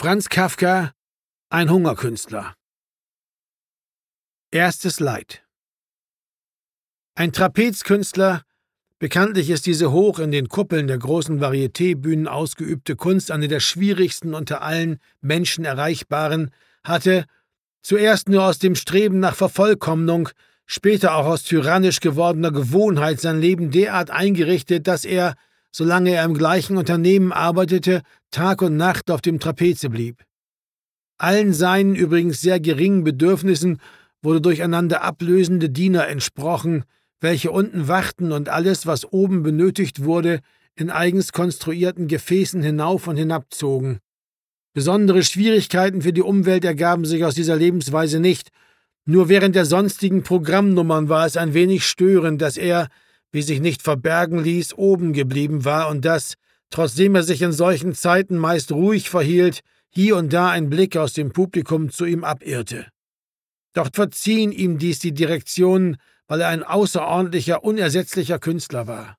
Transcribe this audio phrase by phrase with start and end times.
[0.00, 0.92] Franz Kafka,
[1.50, 2.54] ein Hungerkünstler.
[4.52, 5.42] Erstes Leid.
[7.16, 8.42] Ein Trapezkünstler,
[9.00, 14.34] bekanntlich ist diese hoch in den Kuppeln der großen Varieté-Bühnen ausgeübte Kunst eine der schwierigsten
[14.34, 16.52] unter allen Menschen erreichbaren,
[16.84, 17.24] hatte,
[17.82, 20.28] zuerst nur aus dem Streben nach Vervollkommnung,
[20.64, 25.34] später auch aus tyrannisch gewordener Gewohnheit sein Leben derart eingerichtet, dass er,
[25.70, 30.24] solange er im gleichen Unternehmen arbeitete, Tag und Nacht auf dem Trapeze blieb.
[31.18, 33.80] Allen seinen übrigens sehr geringen Bedürfnissen
[34.22, 36.84] wurde durcheinander ablösende Diener entsprochen,
[37.20, 40.40] welche unten wachten und alles, was oben benötigt wurde,
[40.76, 43.98] in eigens konstruierten Gefäßen hinauf und hinabzogen.
[44.74, 48.50] Besondere Schwierigkeiten für die Umwelt ergaben sich aus dieser Lebensweise nicht,
[49.04, 52.88] nur während der sonstigen Programmnummern war es ein wenig störend, dass er,
[53.32, 56.34] wie sich nicht verbergen ließ, oben geblieben war und dass,
[56.70, 59.60] trotzdem er sich in solchen Zeiten meist ruhig verhielt,
[59.90, 62.86] hier und da ein Blick aus dem Publikum zu ihm abirrte.
[63.74, 69.16] Doch verziehen ihm dies die Direktionen, weil er ein außerordentlicher, unersetzlicher Künstler war.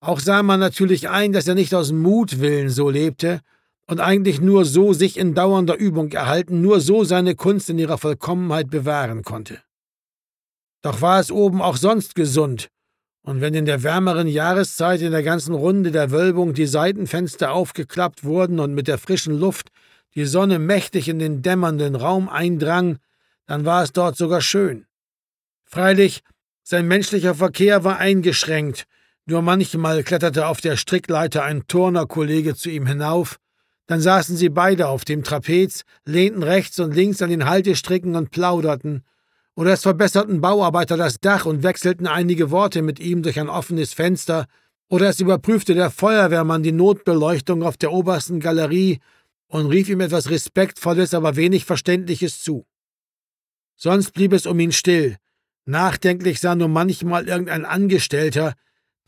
[0.00, 3.40] Auch sah man natürlich ein, dass er nicht aus Mutwillen so lebte
[3.86, 7.98] und eigentlich nur so sich in dauernder Übung erhalten, nur so seine Kunst in ihrer
[7.98, 9.60] Vollkommenheit bewahren konnte.
[10.82, 12.68] Doch war es oben auch sonst gesund,
[13.22, 18.24] und wenn in der wärmeren Jahreszeit in der ganzen Runde der Wölbung die Seitenfenster aufgeklappt
[18.24, 19.68] wurden und mit der frischen Luft
[20.14, 22.98] die Sonne mächtig in den dämmernden Raum eindrang,
[23.46, 24.86] dann war es dort sogar schön.
[25.64, 26.22] Freilich,
[26.62, 28.86] sein menschlicher Verkehr war eingeschränkt,
[29.26, 33.38] nur manchmal kletterte auf der Strickleiter ein Turnerkollege zu ihm hinauf,
[33.86, 38.30] dann saßen sie beide auf dem Trapez, lehnten rechts und links an den Haltestricken und
[38.30, 39.04] plauderten,
[39.60, 43.92] oder es verbesserten Bauarbeiter das Dach und wechselten einige Worte mit ihm durch ein offenes
[43.92, 44.46] Fenster,
[44.88, 49.00] oder es überprüfte der Feuerwehrmann die Notbeleuchtung auf der obersten Galerie
[49.48, 52.64] und rief ihm etwas Respektvolles, aber wenig Verständliches zu.
[53.76, 55.18] Sonst blieb es um ihn still.
[55.66, 58.54] Nachdenklich sah nur manchmal irgendein Angestellter,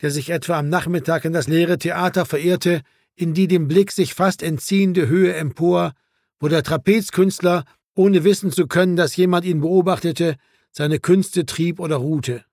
[0.03, 2.83] der sich etwa am Nachmittag in das leere Theater verirrte,
[3.15, 5.93] in die dem Blick sich fast entziehende Höhe empor,
[6.39, 7.63] wo der Trapezkünstler,
[7.95, 10.35] ohne wissen zu können, dass jemand ihn beobachtete,
[10.71, 12.45] seine Künste trieb oder ruhte.